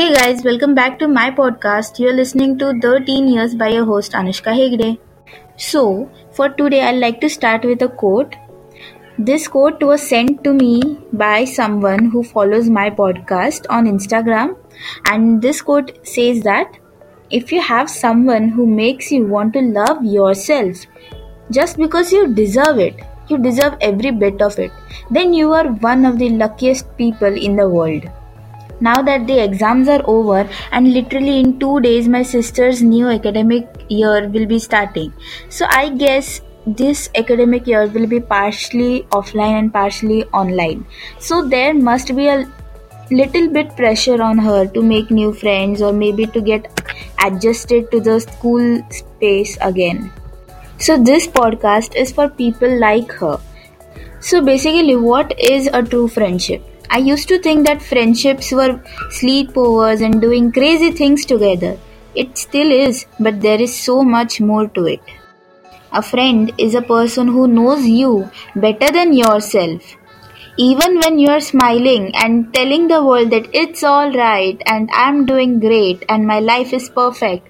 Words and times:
Hey 0.00 0.14
guys, 0.14 0.42
welcome 0.42 0.74
back 0.74 0.98
to 1.00 1.06
my 1.06 1.30
podcast. 1.30 1.98
You're 1.98 2.14
listening 2.14 2.58
to 2.60 2.68
13 2.80 3.28
Years 3.28 3.54
by 3.54 3.68
your 3.68 3.84
host 3.84 4.12
Anushka 4.12 4.52
Hegde. 4.58 4.98
So, 5.58 6.10
for 6.32 6.48
today, 6.48 6.80
I'd 6.84 7.00
like 7.00 7.20
to 7.20 7.28
start 7.28 7.66
with 7.66 7.82
a 7.82 7.88
quote. 7.88 8.34
This 9.18 9.46
quote 9.46 9.82
was 9.82 10.00
sent 10.00 10.42
to 10.44 10.54
me 10.54 10.80
by 11.12 11.44
someone 11.44 12.06
who 12.06 12.22
follows 12.22 12.70
my 12.70 12.88
podcast 12.88 13.66
on 13.68 13.84
Instagram, 13.84 14.54
and 15.04 15.42
this 15.42 15.60
quote 15.60 15.92
says 16.02 16.40
that 16.44 16.78
if 17.28 17.52
you 17.52 17.60
have 17.60 17.90
someone 17.90 18.48
who 18.48 18.66
makes 18.66 19.12
you 19.12 19.26
want 19.26 19.52
to 19.52 19.60
love 19.60 20.02
yourself 20.02 20.86
just 21.50 21.76
because 21.76 22.10
you 22.10 22.22
deserve 22.32 22.78
it, 22.78 23.04
you 23.28 23.36
deserve 23.36 23.76
every 23.82 24.12
bit 24.12 24.40
of 24.40 24.58
it, 24.58 24.72
then 25.10 25.34
you 25.34 25.52
are 25.52 25.68
one 25.90 26.06
of 26.06 26.18
the 26.18 26.30
luckiest 26.30 26.96
people 26.96 27.42
in 27.50 27.54
the 27.54 27.68
world. 27.68 28.10
Now 28.80 29.02
that 29.02 29.26
the 29.26 29.42
exams 29.44 29.88
are 29.88 30.02
over 30.04 30.48
and 30.72 30.92
literally 30.92 31.40
in 31.40 31.58
two 31.58 31.80
days 31.80 32.08
my 32.08 32.22
sister's 32.22 32.82
new 32.82 33.08
academic 33.08 33.68
year 33.88 34.28
will 34.28 34.46
be 34.46 34.58
starting. 34.58 35.12
So 35.48 35.66
I 35.68 35.90
guess 35.90 36.40
this 36.66 37.10
academic 37.14 37.66
year 37.66 37.86
will 37.86 38.06
be 38.06 38.20
partially 38.20 39.02
offline 39.10 39.58
and 39.58 39.72
partially 39.72 40.24
online. 40.26 40.86
So 41.18 41.46
there 41.46 41.74
must 41.74 42.14
be 42.16 42.28
a 42.28 42.50
little 43.10 43.48
bit 43.50 43.76
pressure 43.76 44.22
on 44.22 44.38
her 44.38 44.66
to 44.66 44.82
make 44.82 45.10
new 45.10 45.32
friends 45.32 45.82
or 45.82 45.92
maybe 45.92 46.26
to 46.26 46.40
get 46.40 46.68
adjusted 47.24 47.90
to 47.90 48.00
the 48.00 48.20
school 48.20 48.80
space 48.90 49.58
again. 49.60 50.12
So 50.78 50.96
this 50.96 51.26
podcast 51.26 51.96
is 51.96 52.12
for 52.12 52.28
people 52.28 52.80
like 52.80 53.12
her. 53.12 53.38
So 54.20 54.42
basically 54.42 54.96
what 54.96 55.38
is 55.38 55.68
a 55.72 55.82
true 55.82 56.08
friendship? 56.08 56.62
I 56.92 56.98
used 56.98 57.28
to 57.28 57.38
think 57.38 57.66
that 57.68 57.80
friendships 57.80 58.50
were 58.50 58.80
sleepovers 59.18 60.04
and 60.04 60.20
doing 60.20 60.50
crazy 60.50 60.90
things 60.90 61.24
together. 61.24 61.78
It 62.16 62.36
still 62.36 62.72
is, 62.72 63.06
but 63.20 63.40
there 63.40 63.60
is 63.60 63.72
so 63.74 64.02
much 64.02 64.40
more 64.40 64.66
to 64.66 64.86
it. 64.86 65.00
A 65.92 66.02
friend 66.02 66.52
is 66.58 66.74
a 66.74 66.82
person 66.82 67.28
who 67.28 67.46
knows 67.46 67.86
you 67.86 68.28
better 68.56 68.90
than 68.90 69.12
yourself. 69.12 69.96
Even 70.58 70.98
when 70.98 71.20
you 71.20 71.28
are 71.30 71.40
smiling 71.40 72.10
and 72.16 72.52
telling 72.52 72.88
the 72.88 73.04
world 73.04 73.30
that 73.30 73.48
it's 73.54 73.84
alright 73.84 74.60
and 74.66 74.90
I'm 74.92 75.26
doing 75.26 75.60
great 75.60 76.04
and 76.08 76.26
my 76.26 76.40
life 76.40 76.72
is 76.72 76.90
perfect, 76.90 77.46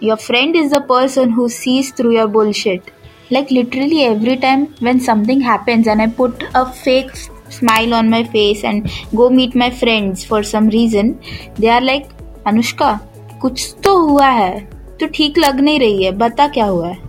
your 0.00 0.16
friend 0.16 0.56
is 0.56 0.72
the 0.72 0.80
person 0.80 1.30
who 1.30 1.48
sees 1.48 1.92
through 1.92 2.14
your 2.14 2.26
bullshit. 2.26 2.90
Like 3.30 3.52
literally 3.52 4.04
every 4.04 4.36
time 4.36 4.74
when 4.80 4.98
something 4.98 5.40
happens 5.40 5.86
and 5.86 6.02
I 6.02 6.08
put 6.08 6.42
a 6.52 6.66
fake 6.72 7.14
smile 7.50 7.94
on 7.94 8.10
my 8.10 8.22
face 8.24 8.64
and 8.64 8.90
go 9.14 9.28
meet 9.28 9.54
my 9.54 9.70
friends 9.82 10.24
for 10.24 10.42
some 10.42 10.68
reason 10.78 11.14
they 11.58 11.70
are 11.76 11.84
like 11.90 12.08
Anushka 12.46 12.92
कुछ 13.42 13.74
तो 13.84 13.96
हुआ 13.98 14.28
है 14.28 14.58
तो 15.00 15.06
ठीक 15.14 15.38
लग 15.38 15.60
नहीं 15.60 15.78
रही 15.80 16.04
है 16.04 16.12
बता 16.18 16.48
क्या 16.48 16.66
हुआ 16.66 16.88
है 16.88 17.08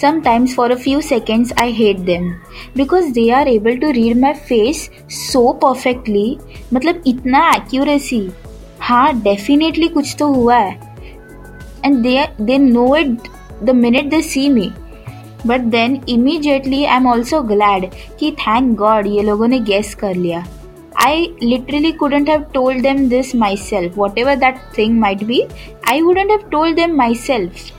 Sometimes 0.00 0.54
for 0.54 0.64
a 0.72 0.76
few 0.76 1.00
seconds 1.00 1.52
I 1.56 1.70
hate 1.76 2.00
them 2.06 2.24
because 2.78 3.06
they 3.18 3.30
are 3.36 3.46
able 3.48 3.78
to 3.84 3.92
read 3.98 4.18
my 4.24 4.32
face 4.50 4.82
so 5.18 5.42
perfectly 5.62 6.26
मतलब 6.74 7.02
इतना 7.06 7.40
accuracy 7.52 8.20
हाँ 8.80 9.06
definitely 9.22 9.88
कुछ 9.94 10.14
तो 10.18 10.26
हुआ 10.32 10.56
है 10.56 10.74
and 11.84 12.04
they 12.04 12.16
they 12.50 12.58
know 12.66 12.88
it 13.00 13.30
the 13.64 13.74
minute 13.84 14.10
they 14.10 14.22
see 14.32 14.48
me 14.58 14.66
but 15.46 15.60
then 15.74 16.00
immediately 16.08 16.84
I 16.84 16.96
am 16.96 17.06
also 17.08 17.40
glad 17.52 17.90
कि 18.20 18.30
thank 18.40 18.76
God 18.78 19.06
ये 19.06 19.22
लोगों 19.22 19.48
ने 19.48 19.58
गेस 19.70 19.94
कर 19.94 20.14
लिया। 20.14 20.44
I 21.06 21.26
literally 21.42 21.92
couldn't 21.92 22.28
have 22.28 22.44
told 22.54 22.82
them 22.82 23.08
this 23.08 23.34
myself 23.56 23.98
whatever 24.18 24.36
that 24.36 24.58
thing 24.78 24.98
might 25.00 25.24
be 25.24 25.42
I 25.90 26.00
wouldn't 26.02 26.30
have 26.30 26.48
told 26.52 26.76
them 26.76 26.96
myself 27.30 27.72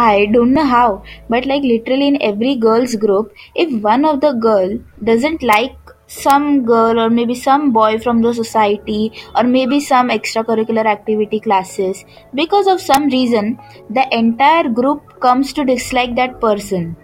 I 0.00 0.26
don't 0.34 0.54
know 0.56 0.62
how, 0.68 1.02
but 1.32 1.46
like 1.48 1.64
literally 1.70 2.06
in 2.10 2.14
every 2.26 2.52
girl's 2.60 2.92
group, 3.00 3.32
if 3.62 3.72
one 3.86 4.06
of 4.10 4.20
the 4.20 4.30
girl 4.44 4.70
doesn't 5.08 5.42
like 5.50 5.74
some 6.12 6.64
girl 6.64 7.00
or 7.00 7.08
maybe 7.10 7.34
some 7.34 7.72
boy 7.72 7.98
from 7.98 8.22
the 8.22 8.32
society 8.34 9.12
or 9.34 9.44
maybe 9.44 9.80
some 9.80 10.08
extracurricular 10.08 10.84
activity 10.86 11.40
classes. 11.40 12.04
Because 12.34 12.66
of 12.66 12.80
some 12.80 13.08
reason 13.08 13.58
the 13.90 14.06
entire 14.16 14.68
group 14.68 15.20
comes 15.20 15.52
to 15.54 15.64
dislike 15.64 16.14
that 16.16 16.40
person. 16.40 16.96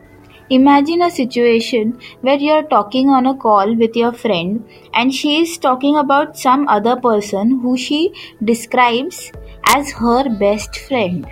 Imagine 0.51 1.03
a 1.03 1.11
situation 1.11 1.99
where 2.23 2.39
you're 2.39 2.63
talking 2.63 3.11
on 3.11 3.27
a 3.27 3.35
call 3.35 3.75
with 3.77 3.95
your 3.95 4.13
friend 4.13 4.67
and 4.95 5.13
she 5.13 5.43
is 5.43 5.59
talking 5.59 5.97
about 5.97 6.39
some 6.39 6.67
other 6.69 6.97
person 6.97 7.61
who 7.61 7.77
she 7.77 8.13
describes 8.43 9.31
as 9.67 9.93
her 9.93 10.29
best 10.31 10.77
friend. 10.77 11.27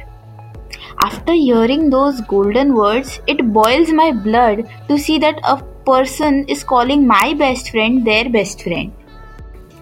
After 1.03 1.33
hearing 1.33 1.89
those 1.89 2.21
golden 2.23 2.75
words, 2.75 3.21
it 3.27 3.53
boils 3.53 3.91
my 3.91 4.13
blood 4.13 4.69
to 4.89 4.99
see 4.99 5.19
that 5.19 5.41
a 5.45 5.63
person 5.87 6.45
is 6.49 6.63
calling 6.65 7.07
my 7.07 7.35
best 7.35 7.71
friend 7.71 8.07
their 8.07 8.29
best 8.29 8.63
friend. 8.63 8.93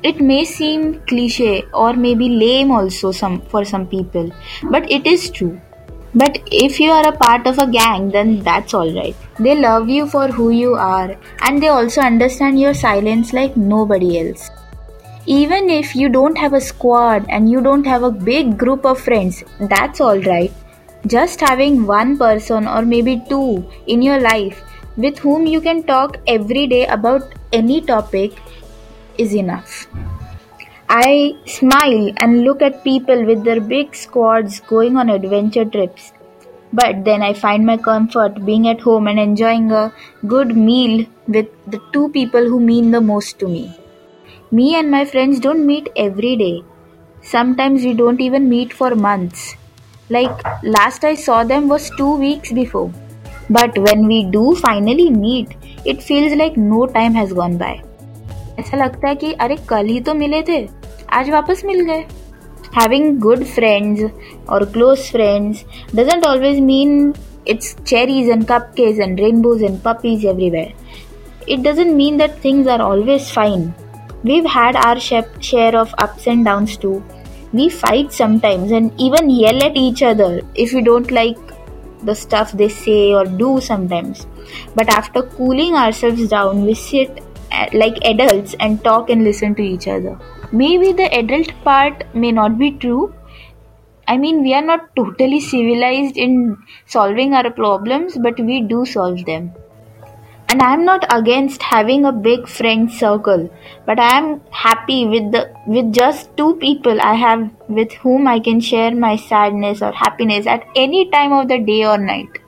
It 0.03 0.21
may 0.21 0.45
seem 0.45 1.01
cliche 1.07 1.65
or 1.73 1.95
maybe 1.95 2.29
lame 2.29 2.71
also 2.71 3.11
some 3.11 3.41
for 3.53 3.65
some 3.65 3.87
people, 3.87 4.31
but 4.71 4.91
it 4.91 5.07
is 5.07 5.31
true. 5.31 5.61
But 6.15 6.39
if 6.53 6.79
you 6.79 6.91
are 6.91 7.09
a 7.09 7.17
part 7.17 7.47
of 7.47 7.59
a 7.59 7.67
gang, 7.67 8.11
then 8.11 8.41
that's 8.41 8.75
alright. 8.75 9.17
They 9.39 9.57
love 9.57 9.89
you 9.89 10.07
for 10.07 10.29
who 10.29 10.51
you 10.51 10.75
are, 10.75 11.17
and 11.41 11.63
they 11.63 11.69
also 11.69 12.03
understand 12.03 12.61
your 12.61 12.75
silence 12.75 13.33
like 13.33 13.57
nobody 13.57 14.19
else. 14.21 14.51
Even 15.27 15.71
if 15.71 15.97
you 15.97 16.11
don't 16.11 16.37
have 16.37 16.53
a 16.53 16.61
squad 16.61 17.25
and 17.31 17.51
you 17.51 17.63
don't 17.63 17.87
have 17.87 18.03
a 18.03 18.11
big 18.11 18.59
group 18.59 18.85
of 18.85 19.01
friends, 19.01 19.43
that's 19.59 20.01
alright 20.01 20.53
just 21.07 21.41
having 21.41 21.87
one 21.87 22.17
person 22.17 22.67
or 22.67 22.83
maybe 22.83 23.23
two 23.29 23.65
in 23.87 24.01
your 24.01 24.19
life 24.21 24.63
with 24.97 25.19
whom 25.19 25.47
you 25.47 25.61
can 25.61 25.83
talk 25.83 26.19
every 26.27 26.67
day 26.67 26.87
about 26.87 27.33
any 27.53 27.81
topic 27.81 28.33
is 29.19 29.35
enough. 29.35 29.87
I 30.89 31.37
smile 31.47 32.13
and 32.19 32.43
look 32.43 32.63
at 32.63 32.85
people 32.85 33.25
with 33.25 33.45
their 33.45 33.61
big 33.61 33.95
squads 33.95 34.61
going 34.61 34.97
on 34.97 35.09
adventure 35.09 35.65
trips. 35.65 36.13
But 36.73 37.05
then 37.05 37.23
I 37.23 37.35
find 37.35 37.65
my 37.65 37.77
comfort 37.77 38.45
being 38.45 38.69
at 38.69 38.81
home 38.81 39.07
and 39.07 39.19
enjoying 39.19 39.71
a 39.73 39.93
good 40.27 40.57
meal 40.57 41.07
with 41.27 41.47
the 41.67 41.81
two 41.93 42.09
people 42.11 42.43
who 42.43 42.61
mean 42.61 42.91
the 42.91 43.01
most 43.01 43.39
to 43.39 43.49
me. 43.49 43.73
Me 44.51 44.77
and 44.77 44.91
my 44.91 45.05
friends 45.05 45.41
don't 45.41 45.67
meet 45.67 45.89
every 45.97 46.37
day. 46.37 46.63
Sometimes 47.23 47.85
we 47.85 47.95
don't 47.95 48.21
even 48.21 48.49
meet 48.49 48.73
for 48.73 48.95
months. 48.95 49.57
Like 50.11 50.45
last 50.63 51.05
I 51.05 51.15
saw 51.15 51.45
them 51.45 51.69
was 51.69 51.91
two 51.97 52.17
weeks 52.17 52.53
before. 52.53 52.93
But 53.50 53.78
when 53.78 54.06
we 54.08 54.24
do 54.26 54.56
finally 54.56 55.10
meet, 55.10 55.56
it 55.86 56.04
feels 56.04 56.36
like 56.38 56.58
no 56.58 56.86
time 56.88 57.16
has 57.22 57.34
gone 57.34 57.58
by. 57.58 57.76
ऐसा 58.60 58.78
लगता 58.78 59.08
है 59.08 59.16
कि 59.16 59.32
अरे 59.44 59.56
कल 59.70 59.86
ही 59.86 60.00
तो 60.08 60.14
मिले 60.14 60.42
थे 60.48 60.60
आज 61.20 61.30
वापस 61.30 61.64
मिल 61.66 61.82
गए 61.90 62.06
Having 62.74 63.06
good 63.22 63.44
friends 63.52 64.02
or 64.56 64.60
close 64.74 65.06
friends 65.14 65.62
doesn't 66.00 66.26
always 66.32 66.60
mean 66.66 66.92
it's 67.54 67.72
cherries 67.92 68.30
and 68.34 68.48
cupcakes 68.52 69.00
and 69.06 69.24
rainbows 69.24 69.64
and 69.70 69.82
puppies 69.88 70.26
everywhere. 70.34 70.74
It 71.48 71.64
doesn't 71.64 71.96
mean 72.02 72.20
that 72.22 72.38
things 72.44 72.68
are 72.68 72.82
always 72.90 73.32
fine. 73.38 73.74
We've 74.24 74.50
had 74.58 74.76
our 74.76 75.00
share 75.00 75.76
of 75.82 75.96
ups 76.06 76.28
and 76.28 76.46
downs 76.46 76.78
too, 76.78 77.02
we 77.52 77.68
fight 77.70 78.14
sometimes 78.14 78.72
and 78.72 78.92
even 79.00 79.30
yell 79.30 79.64
at 79.64 79.76
each 79.76 80.04
other 80.04 80.42
if 80.54 80.74
we 80.74 80.82
don't 80.82 81.10
like 81.12 81.38
the 82.05 82.15
stuff 82.15 82.53
they 82.53 82.69
say 82.69 83.15
or 83.15 83.25
do 83.25 83.61
sometimes. 83.61 84.27
But 84.75 84.89
after 84.89 85.23
cooling 85.23 85.75
ourselves 85.75 86.29
down, 86.29 86.65
we 86.65 86.75
sit 86.75 87.23
eh, 87.51 87.69
like 87.73 87.99
adults 88.05 88.55
and 88.61 88.83
talk 88.85 89.11
and 89.11 89.25
listen 89.25 89.55
to 89.57 89.63
each 89.63 89.89
other. 89.89 90.19
Maybe 90.53 90.93
the 90.93 91.13
adult 91.19 91.53
part 91.65 92.05
may 92.15 92.33
not 92.33 92.59
be 92.59 92.73
true. 92.73 93.15
I 94.07 94.19
mean, 94.19 94.43
we 94.43 94.55
are 94.55 94.63
not 94.63 94.95
totally 94.97 95.41
civilized 95.41 96.17
in 96.17 96.59
solving 96.87 97.33
our 97.33 97.51
problems, 97.51 98.19
but 98.19 98.39
we 98.39 98.61
do 98.61 98.85
solve 98.85 99.25
them 99.25 99.53
and 100.55 100.63
i'm 100.65 100.85
not 100.89 101.05
against 101.15 101.65
having 101.69 102.05
a 102.09 102.13
big 102.27 102.49
friend 102.57 102.93
circle 102.99 103.41
but 103.87 104.03
i 104.03 104.11
am 104.19 104.29
happy 104.65 104.99
with 105.15 105.33
the 105.33 105.43
with 105.77 105.93
just 105.99 106.29
two 106.43 106.51
people 106.61 107.01
i 107.07 107.15
have 107.23 107.43
with 107.79 107.97
whom 108.05 108.29
i 108.33 108.39
can 108.49 108.61
share 108.69 108.95
my 109.05 109.17
sadness 109.25 109.83
or 109.83 109.91
happiness 110.05 110.47
at 110.55 110.69
any 110.85 111.01
time 111.17 111.33
of 111.33 111.49
the 111.49 111.59
day 111.59 111.85
or 111.85 111.99
night. 111.99 112.41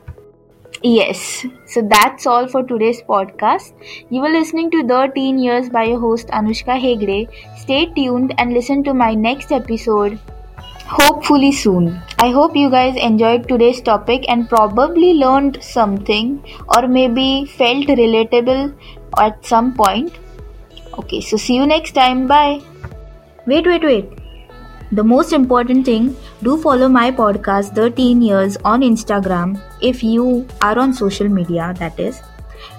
Yes. 0.83 1.47
So 1.67 1.83
that's 1.83 2.27
all 2.27 2.47
for 2.47 2.63
today's 2.63 3.01
podcast. 3.03 3.73
You 4.11 4.21
were 4.21 4.29
listening 4.29 4.71
to 4.73 4.87
13 4.87 5.39
years 5.39 5.71
by 5.71 5.85
your 5.85 5.99
host 5.99 6.29
anushka 6.29 6.77
hegde. 6.85 7.29
Stay 7.59 7.87
tuned 7.97 8.35
and 8.39 8.53
listen 8.53 8.85
to 8.85 8.95
my 8.95 9.15
next 9.15 9.53
episode 9.53 10.21
hopefully 10.87 11.53
soon. 11.53 12.01
I 12.19 12.31
hope 12.31 12.57
you 12.57 12.71
guys 12.71 12.97
enjoyed 12.97 13.49
today's 13.49 13.81
topic 13.81 14.25
and 14.29 14.49
probably 14.49 15.15
learned 15.15 15.63
something 15.63 16.45
or 16.77 16.87
maybe 16.89 17.47
felt 17.47 17.87
relatable 17.87 18.75
at 19.19 19.45
some 19.45 19.75
point. 19.75 20.19
Okay, 20.99 21.21
so 21.21 21.37
see 21.37 21.57
you 21.57 21.67
next 21.67 21.93
time. 21.93 22.27
Bye. 22.27 22.63
Wait, 23.47 23.67
wait, 23.67 23.83
wait. 23.83 24.09
the 24.93 25.03
most 25.03 25.33
important 25.33 25.85
thing, 25.85 26.17
do 26.43 26.57
follow 26.63 26.89
my 26.89 27.11
podcast 27.11 27.75
13 27.75 28.23
years 28.23 28.57
on 28.65 28.83
Instagram 28.83 29.61
if 29.81 30.03
you 30.03 30.47
are 30.63 30.79
on 30.79 30.93
social 30.93 31.29
media, 31.29 31.75
that 31.79 31.99
is, 31.99 32.23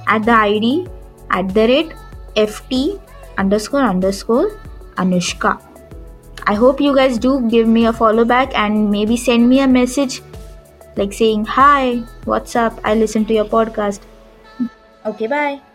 at 0.07 0.23
the 0.23 0.31
ID 0.31 0.87
at 1.31 1.53
the 1.53 1.67
rate 1.67 1.93
FT 2.35 2.99
underscore 3.37 3.81
underscore 3.81 4.57
Anushka. 4.95 5.66
I 6.47 6.53
hope 6.55 6.79
you 6.79 6.95
guys 6.95 7.17
do 7.17 7.41
give 7.49 7.67
me 7.67 7.85
a 7.85 7.91
follow 7.91 8.23
back 8.23 8.57
and 8.57 8.89
maybe 8.89 9.17
send 9.17 9.49
me 9.49 9.59
a 9.59 9.67
message 9.67 10.21
like 10.95 11.11
saying, 11.11 11.43
Hi, 11.45 12.03
what's 12.23 12.55
up? 12.55 12.79
I 12.85 12.95
listen 12.95 13.25
to 13.25 13.33
your 13.33 13.45
podcast. 13.45 13.99
Okay, 15.05 15.27
bye. 15.27 15.66